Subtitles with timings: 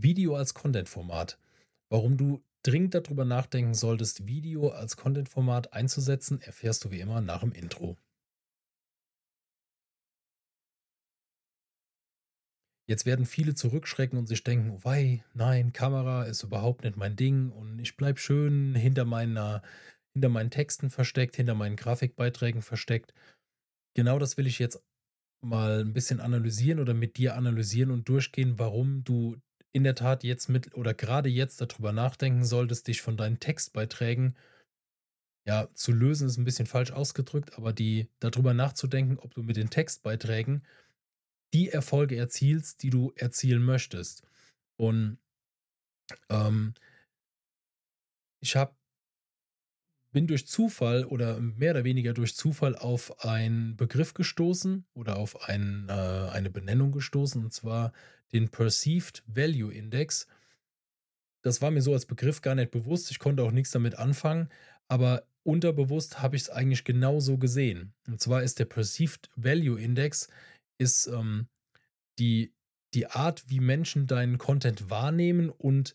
[0.00, 1.38] Video als Content-Format.
[1.90, 7.40] Warum du dringend darüber nachdenken solltest, Video als Content-Format einzusetzen, erfährst du wie immer nach
[7.40, 7.96] dem Intro.
[12.88, 17.16] Jetzt werden viele zurückschrecken und sich denken, oh wei, nein, Kamera ist überhaupt nicht mein
[17.16, 19.62] Ding und ich bleibe schön hinter meiner,
[20.14, 23.12] hinter meinen Texten versteckt, hinter meinen Grafikbeiträgen versteckt.
[23.94, 24.82] Genau das will ich jetzt
[25.44, 29.36] mal ein bisschen analysieren oder mit dir analysieren und durchgehen, warum du
[29.72, 34.36] in der Tat jetzt mit oder gerade jetzt darüber nachdenken solltest, dich von deinen Textbeiträgen
[35.46, 39.56] ja zu lösen, ist ein bisschen falsch ausgedrückt, aber die darüber nachzudenken, ob du mit
[39.56, 40.64] den Textbeiträgen
[41.54, 44.22] die Erfolge erzielst, die du erzielen möchtest.
[44.76, 45.18] Und
[46.28, 46.74] ähm,
[48.40, 48.77] ich habe
[50.18, 55.48] bin durch Zufall oder mehr oder weniger durch Zufall auf einen Begriff gestoßen oder auf
[55.48, 57.92] ein, äh, eine Benennung gestoßen, und zwar
[58.32, 60.26] den Perceived Value Index.
[61.42, 63.12] Das war mir so als Begriff gar nicht bewusst.
[63.12, 64.48] Ich konnte auch nichts damit anfangen,
[64.88, 67.94] aber unterbewusst habe ich es eigentlich genauso gesehen.
[68.08, 70.28] Und zwar ist der Perceived Value Index
[70.78, 71.46] ist ähm,
[72.18, 72.52] die,
[72.92, 75.94] die Art, wie Menschen deinen Content wahrnehmen und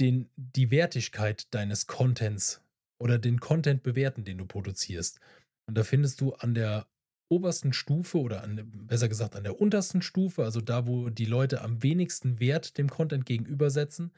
[0.00, 2.62] den, die Wertigkeit deines Contents
[2.98, 5.20] oder den Content bewerten, den du produzierst.
[5.66, 6.86] Und da findest du an der
[7.30, 11.62] obersten Stufe oder an, besser gesagt an der untersten Stufe, also da, wo die Leute
[11.62, 14.12] am wenigsten Wert dem Content gegenübersetzen,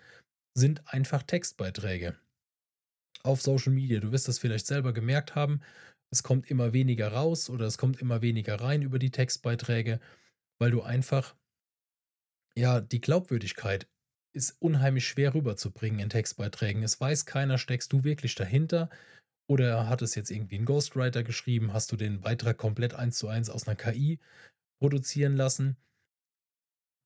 [0.55, 2.17] sind einfach Textbeiträge
[3.23, 4.01] auf Social Media.
[4.01, 5.61] Du wirst das vielleicht selber gemerkt haben.
[6.11, 10.01] Es kommt immer weniger raus oder es kommt immer weniger rein über die Textbeiträge,
[10.59, 11.35] weil du einfach
[12.57, 13.89] ja die Glaubwürdigkeit
[14.37, 16.83] ist unheimlich schwer rüberzubringen in Textbeiträgen.
[16.83, 18.91] Es weiß keiner, steckst du wirklich dahinter?
[19.49, 21.73] Oder hat es jetzt irgendwie ein Ghostwriter geschrieben?
[21.73, 24.21] Hast du den Beitrag komplett eins zu eins aus einer KI
[24.81, 25.77] produzieren lassen?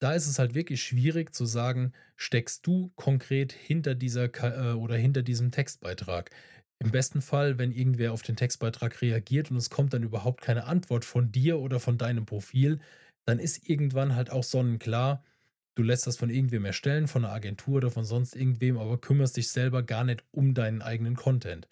[0.03, 4.97] Da ist es halt wirklich schwierig zu sagen, steckst du konkret hinter dieser äh, oder
[4.97, 6.31] hinter diesem Textbeitrag.
[6.83, 10.65] Im besten Fall, wenn irgendwer auf den Textbeitrag reagiert und es kommt dann überhaupt keine
[10.65, 12.81] Antwort von dir oder von deinem Profil,
[13.27, 15.23] dann ist irgendwann halt auch sonnenklar,
[15.77, 19.37] Du lässt das von irgendwem erstellen, von einer Agentur oder von sonst irgendwem, aber kümmerst
[19.37, 21.69] dich selber gar nicht um deinen eigenen Content.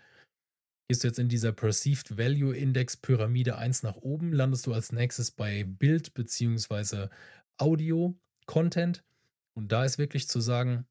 [0.88, 4.92] Gehst du jetzt in dieser Perceived Value Index Pyramide 1 nach oben, landest du als
[4.92, 7.09] nächstes bei Bild bzw.
[7.59, 9.04] Audio Content.
[9.54, 10.86] Und da ist wirklich zu sagen,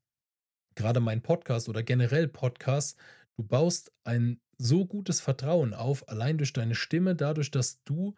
[0.76, 3.00] gerade mein Podcast oder generell Podcast,
[3.38, 8.16] du baust ein so gutes Vertrauen auf, allein durch deine Stimme, dadurch, dass du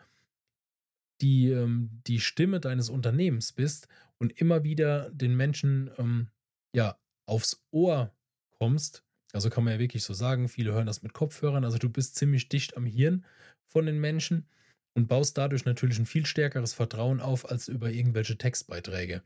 [1.21, 3.87] die, ähm, die Stimme deines Unternehmens bist
[4.19, 6.27] und immer wieder den Menschen ähm,
[6.75, 8.13] ja aufs Ohr
[8.57, 11.89] kommst, also kann man ja wirklich so sagen, viele hören das mit Kopfhörern, also du
[11.89, 13.25] bist ziemlich dicht am Hirn
[13.65, 14.47] von den Menschen
[14.93, 19.23] und baust dadurch natürlich ein viel stärkeres Vertrauen auf als über irgendwelche Textbeiträge.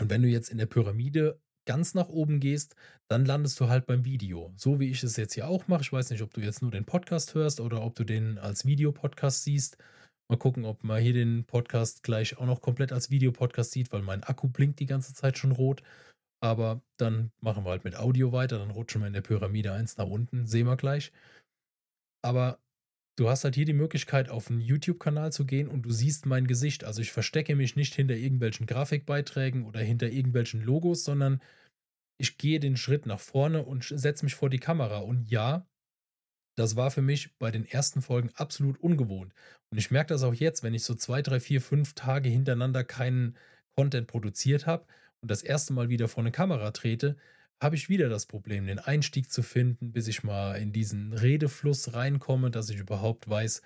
[0.00, 2.74] Und wenn du jetzt in der Pyramide ganz nach oben gehst,
[3.08, 4.52] dann landest du halt beim Video.
[4.56, 5.82] So wie ich es jetzt hier auch mache.
[5.82, 8.64] Ich weiß nicht, ob du jetzt nur den Podcast hörst oder ob du den als
[8.64, 9.76] Videopodcast siehst.
[10.30, 14.02] Mal gucken, ob man hier den Podcast gleich auch noch komplett als Videopodcast sieht, weil
[14.02, 15.82] mein Akku blinkt die ganze Zeit schon rot.
[16.42, 19.96] Aber dann machen wir halt mit Audio weiter, dann rutschen wir in der Pyramide 1
[19.96, 21.12] nach unten, sehen wir gleich.
[22.22, 22.58] Aber
[23.16, 26.46] du hast halt hier die Möglichkeit, auf einen YouTube-Kanal zu gehen und du siehst mein
[26.46, 26.84] Gesicht.
[26.84, 31.40] Also ich verstecke mich nicht hinter irgendwelchen Grafikbeiträgen oder hinter irgendwelchen Logos, sondern
[32.18, 34.98] ich gehe den Schritt nach vorne und setze mich vor die Kamera.
[34.98, 35.66] Und ja,
[36.56, 39.32] das war für mich bei den ersten Folgen absolut ungewohnt.
[39.70, 42.84] Und ich merke das auch jetzt, wenn ich so zwei, drei, vier, fünf Tage hintereinander
[42.84, 43.36] keinen
[43.76, 44.86] Content produziert habe
[45.20, 47.16] und das erste Mal wieder vor eine Kamera trete,
[47.62, 51.94] habe ich wieder das Problem, den Einstieg zu finden, bis ich mal in diesen Redefluss
[51.94, 53.62] reinkomme, dass ich überhaupt weiß,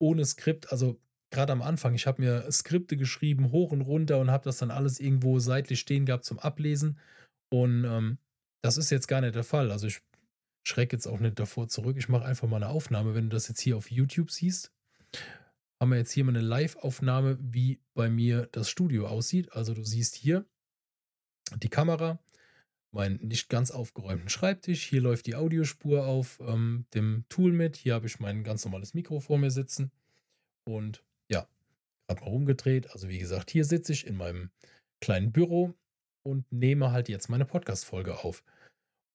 [0.00, 1.00] ohne Skript, also
[1.30, 4.70] gerade am Anfang, ich habe mir Skripte geschrieben, hoch und runter und habe das dann
[4.70, 6.98] alles irgendwo seitlich stehen gehabt zum Ablesen.
[7.50, 8.18] Und ähm,
[8.62, 9.70] das ist jetzt gar nicht der Fall.
[9.70, 10.02] Also ich
[10.64, 11.96] schrecke jetzt auch nicht davor zurück.
[11.96, 13.14] Ich mache einfach mal eine Aufnahme.
[13.14, 14.72] Wenn du das jetzt hier auf YouTube siehst,
[15.80, 19.52] haben wir jetzt hier mal eine Live-Aufnahme, wie bei mir das Studio aussieht.
[19.52, 20.46] Also du siehst hier
[21.56, 22.18] die Kamera,
[22.94, 24.84] meinen nicht ganz aufgeräumten Schreibtisch.
[24.84, 27.76] Hier läuft die Audiospur auf ähm, dem Tool mit.
[27.76, 29.90] Hier habe ich mein ganz normales Mikro vor mir sitzen.
[30.64, 31.48] Und ja,
[32.06, 32.90] gerade mal rumgedreht.
[32.92, 34.50] Also wie gesagt, hier sitze ich in meinem
[35.00, 35.74] kleinen Büro
[36.24, 38.44] und nehme halt jetzt meine Podcast-Folge auf.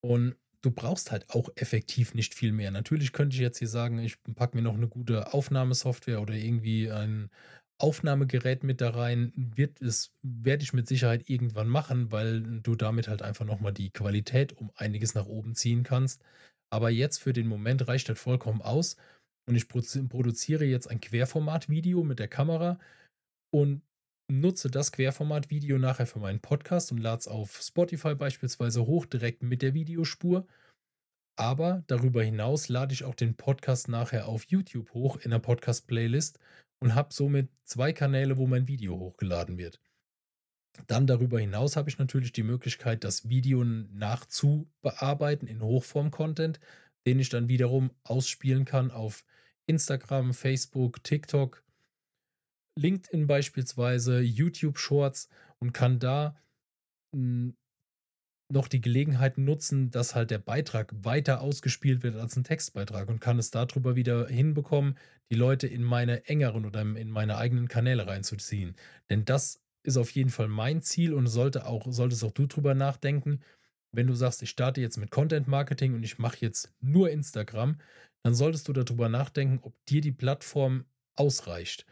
[0.04, 0.36] Und
[0.68, 2.70] du brauchst halt auch effektiv nicht viel mehr.
[2.70, 6.90] Natürlich könnte ich jetzt hier sagen, ich packe mir noch eine gute Aufnahmesoftware oder irgendwie
[6.90, 7.30] ein
[7.78, 9.32] Aufnahmegerät mit da rein.
[9.34, 13.90] Wird es, werde ich mit Sicherheit irgendwann machen, weil du damit halt einfach nochmal die
[13.90, 16.22] Qualität um einiges nach oben ziehen kannst.
[16.70, 18.96] Aber jetzt für den Moment reicht das vollkommen aus.
[19.46, 22.78] Und ich produziere jetzt ein Querformat-Video mit der Kamera
[23.50, 23.80] und
[24.30, 29.42] nutze das Querformat-Video nachher für meinen Podcast und lade es auf Spotify beispielsweise hoch, direkt
[29.42, 30.46] mit der Videospur.
[31.36, 36.38] Aber darüber hinaus lade ich auch den Podcast nachher auf YouTube hoch in der Podcast-Playlist
[36.80, 39.80] und habe somit zwei Kanäle, wo mein Video hochgeladen wird.
[40.86, 46.60] Dann darüber hinaus habe ich natürlich die Möglichkeit, das Video nachzubearbeiten in Hochform-Content,
[47.06, 49.24] den ich dann wiederum ausspielen kann auf
[49.66, 51.64] Instagram, Facebook, TikTok,
[52.78, 55.28] LinkedIn beispielsweise, YouTube Shorts
[55.58, 56.36] und kann da
[57.14, 57.56] hm,
[58.50, 63.20] noch die Gelegenheit nutzen, dass halt der Beitrag weiter ausgespielt wird als ein Textbeitrag und
[63.20, 64.96] kann es darüber wieder hinbekommen,
[65.30, 68.74] die Leute in meine engeren oder in meine eigenen Kanäle reinzuziehen.
[69.10, 72.74] Denn das ist auf jeden Fall mein Ziel und sollte auch, solltest auch du drüber
[72.74, 73.40] nachdenken.
[73.92, 77.78] Wenn du sagst, ich starte jetzt mit Content Marketing und ich mache jetzt nur Instagram,
[78.22, 80.86] dann solltest du darüber nachdenken, ob dir die Plattform
[81.16, 81.86] ausreicht.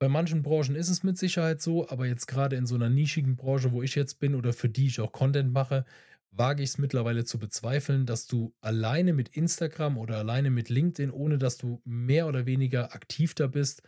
[0.00, 3.36] Bei manchen Branchen ist es mit Sicherheit so, aber jetzt gerade in so einer nischigen
[3.36, 5.84] Branche, wo ich jetzt bin oder für die ich auch Content mache,
[6.30, 11.10] wage ich es mittlerweile zu bezweifeln, dass du alleine mit Instagram oder alleine mit LinkedIn,
[11.10, 13.82] ohne dass du mehr oder weniger aktiv da bist,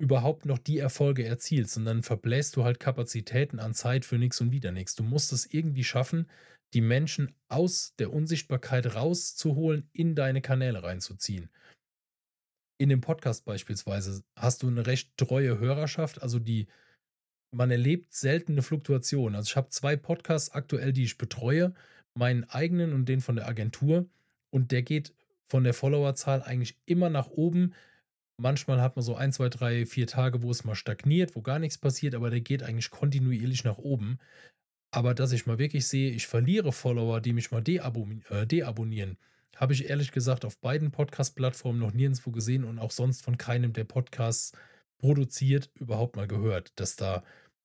[0.00, 1.76] überhaupt noch die Erfolge erzielst.
[1.76, 4.94] Und dann verbläst du halt Kapazitäten an Zeit für nichts und wieder nichts.
[4.94, 6.30] Du musst es irgendwie schaffen,
[6.74, 11.50] die Menschen aus der Unsichtbarkeit rauszuholen, in deine Kanäle reinzuziehen.
[12.78, 16.68] In dem Podcast beispielsweise hast du eine recht treue Hörerschaft, also die
[17.50, 19.34] man erlebt selten eine Fluktuation.
[19.34, 21.74] Also ich habe zwei Podcasts aktuell, die ich betreue,
[22.14, 24.06] meinen eigenen und den von der Agentur
[24.50, 25.14] und der geht
[25.48, 27.74] von der Followerzahl eigentlich immer nach oben.
[28.40, 31.58] Manchmal hat man so ein, zwei, drei, vier Tage, wo es mal stagniert, wo gar
[31.58, 34.18] nichts passiert, aber der geht eigentlich kontinuierlich nach oben.
[34.90, 39.18] Aber dass ich mal wirklich sehe, ich verliere Follower, die mich mal äh, deabonnieren,
[39.58, 43.72] habe ich ehrlich gesagt auf beiden Podcast-Plattformen noch nirgendwo gesehen und auch sonst von keinem
[43.72, 44.52] der Podcasts
[44.98, 47.24] produziert überhaupt mal gehört, dass da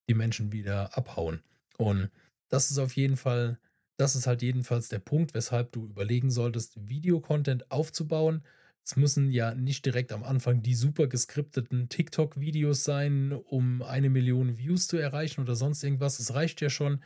[0.09, 1.43] die Menschen wieder abhauen.
[1.77, 2.09] Und
[2.49, 3.59] das ist auf jeden Fall,
[3.97, 8.43] das ist halt jedenfalls der Punkt, weshalb du überlegen solltest, Videocontent aufzubauen.
[8.83, 14.57] Es müssen ja nicht direkt am Anfang die super geskripteten TikTok-Videos sein, um eine Million
[14.57, 16.19] Views zu erreichen oder sonst irgendwas.
[16.19, 17.03] Es reicht ja schon,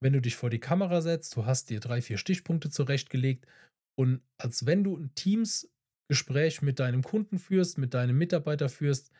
[0.00, 3.46] wenn du dich vor die Kamera setzt, du hast dir drei, vier Stichpunkte zurechtgelegt
[3.96, 9.10] und als wenn du ein Teams-Gespräch mit deinem Kunden führst, mit deinem Mitarbeiter führst,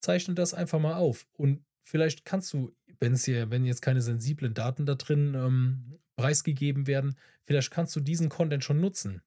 [0.00, 1.26] zeichne das einfach mal auf.
[1.32, 5.98] Und vielleicht kannst du, wenn es hier, wenn jetzt keine sensiblen Daten da drin ähm,
[6.16, 9.22] preisgegeben werden, vielleicht kannst du diesen Content schon nutzen.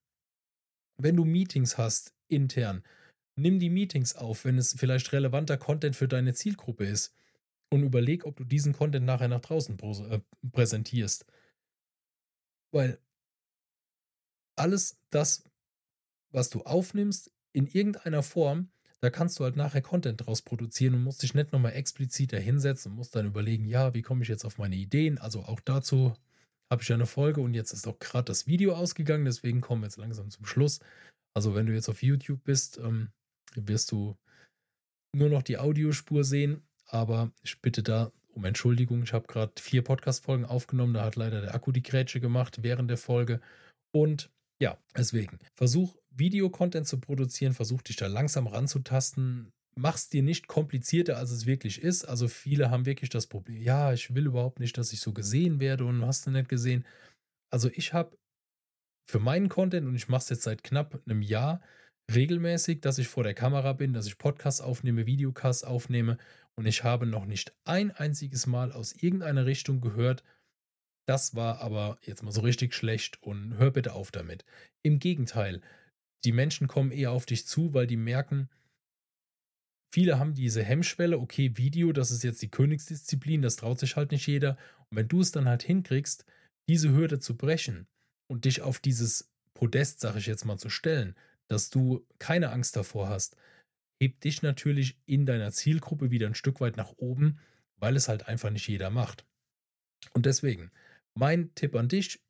[0.98, 2.84] Wenn du Meetings hast intern,
[3.36, 7.16] nimm die Meetings auf, wenn es vielleicht relevanter Content für deine Zielgruppe ist
[7.72, 9.78] und überleg, ob du diesen Content nachher nach draußen
[10.10, 10.20] äh,
[10.52, 11.26] präsentierst.
[12.72, 13.00] Weil
[14.60, 15.44] alles das,
[16.32, 18.70] was du aufnimmst, in irgendeiner Form,
[19.02, 22.92] da kannst du halt nachher Content draus produzieren und musst dich nicht nochmal explizit dahinsetzen
[22.92, 25.18] und musst dann überlegen, ja, wie komme ich jetzt auf meine Ideen?
[25.18, 26.14] Also auch dazu
[26.70, 29.82] habe ich ja eine Folge und jetzt ist auch gerade das Video ausgegangen, deswegen kommen
[29.82, 30.80] wir jetzt langsam zum Schluss.
[31.34, 33.10] Also wenn du jetzt auf YouTube bist, ähm,
[33.56, 34.18] wirst du
[35.16, 39.04] nur noch die Audiospur sehen, aber ich bitte da um Entschuldigung.
[39.04, 42.90] Ich habe gerade vier Podcast-Folgen aufgenommen, da hat leider der Akku die Grätsche gemacht während
[42.90, 43.42] der Folge
[43.92, 44.30] und
[44.62, 51.18] ja, deswegen versuch Videocontent zu produzieren, versuch dich da langsam ranzutasten, mach's dir nicht komplizierter,
[51.18, 52.06] als es wirklich ist.
[52.06, 55.60] Also viele haben wirklich das Problem, ja, ich will überhaupt nicht, dass ich so gesehen
[55.60, 56.86] werde und hast du nicht gesehen.
[57.52, 58.18] Also ich habe
[59.10, 61.62] für meinen Content und ich mache es jetzt seit knapp einem Jahr
[62.14, 66.18] regelmäßig, dass ich vor der Kamera bin, dass ich Podcasts aufnehme, Videocasts aufnehme
[66.56, 70.24] und ich habe noch nicht ein einziges Mal aus irgendeiner Richtung gehört,
[71.10, 74.46] das war aber jetzt mal so richtig schlecht und hör bitte auf damit.
[74.84, 75.62] Im Gegenteil,
[76.24, 78.50] die Menschen kommen eher auf dich zu, weil die merken,
[79.92, 84.12] Viele haben diese Hemmschwelle, okay, Video, das ist jetzt die Königsdisziplin, das traut sich halt
[84.12, 84.56] nicht jeder.
[84.90, 86.26] Und wenn du es dann halt hinkriegst,
[86.68, 87.88] diese Hürde zu brechen
[88.28, 91.16] und dich auf dieses Podest, sag ich jetzt mal, zu stellen,
[91.48, 93.36] dass du keine Angst davor hast,
[94.00, 97.40] hebt dich natürlich in deiner Zielgruppe wieder ein Stück weit nach oben,
[97.78, 99.26] weil es halt einfach nicht jeder macht.
[100.14, 100.72] Und deswegen,
[101.20, 102.22] mein Tipp an dich,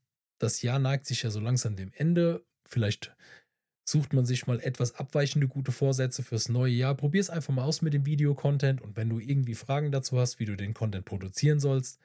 [0.41, 2.46] das Jahr neigt sich ja so langsam dem Ende.
[2.67, 3.15] Vielleicht
[3.88, 6.96] sucht man sich mal etwas abweichende gute Vorsätze fürs neue Jahr.
[6.96, 10.39] Probier es einfach mal aus mit dem Video-Content und wenn du irgendwie Fragen dazu hast,
[10.39, 12.00] wie du den Content produzieren sollst,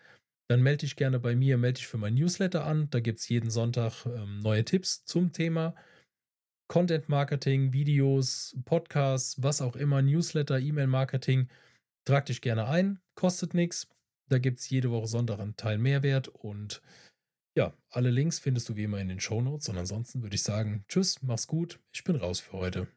[0.49, 2.88] dann melde dich gerne bei mir, melde dich für mein Newsletter an.
[2.91, 5.75] Da gibt es jeden Sonntag ähm, neue Tipps zum Thema
[6.69, 11.49] Content Marketing, Videos, Podcasts, was auch immer, Newsletter, E-Mail-Marketing.
[12.07, 13.88] Trag dich gerne ein, kostet nichts.
[14.28, 16.83] Da gibt es jede Woche Sonntag einen Teil Mehrwert und
[17.57, 19.69] ja, alle Links findest du wie immer in den Show Notes.
[19.69, 22.88] Und ansonsten würde ich sagen, tschüss, mach's gut, ich bin raus für heute.